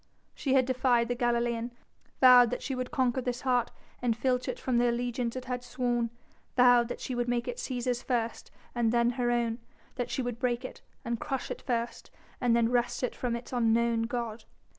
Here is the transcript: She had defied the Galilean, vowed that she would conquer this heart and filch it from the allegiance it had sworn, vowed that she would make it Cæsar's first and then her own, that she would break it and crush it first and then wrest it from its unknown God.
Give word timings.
She 0.33 0.55
had 0.55 0.65
defied 0.65 1.09
the 1.09 1.13
Galilean, 1.15 1.71
vowed 2.19 2.49
that 2.49 2.63
she 2.63 2.73
would 2.73 2.89
conquer 2.89 3.21
this 3.21 3.41
heart 3.41 3.69
and 4.01 4.17
filch 4.17 4.47
it 4.47 4.57
from 4.57 4.79
the 4.79 4.89
allegiance 4.89 5.35
it 5.35 5.45
had 5.45 5.63
sworn, 5.63 6.09
vowed 6.57 6.87
that 6.87 6.99
she 6.99 7.13
would 7.13 7.27
make 7.27 7.47
it 7.47 7.57
Cæsar's 7.57 8.01
first 8.01 8.49
and 8.73 8.91
then 8.91 9.11
her 9.11 9.29
own, 9.29 9.59
that 9.97 10.09
she 10.09 10.23
would 10.23 10.39
break 10.39 10.65
it 10.65 10.81
and 11.05 11.19
crush 11.19 11.51
it 11.51 11.61
first 11.61 12.09
and 12.41 12.55
then 12.55 12.71
wrest 12.71 13.03
it 13.03 13.15
from 13.15 13.35
its 13.35 13.53
unknown 13.53 14.07
God. 14.07 14.45